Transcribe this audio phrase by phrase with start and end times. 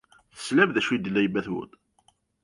[0.35, 1.69] Teslam d acu ay d-tenna yemma-twen.